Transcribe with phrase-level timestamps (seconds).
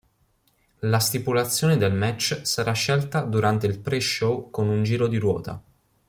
[0.79, 5.61] La stipulazione del match sarà scelta durante il pre-show con un giro di ruota.